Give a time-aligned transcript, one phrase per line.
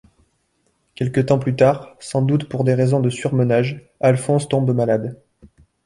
[0.95, 5.21] Quelque temps plus tard, sans doute pour des raisons de surmenage, Alphonse tombe malade.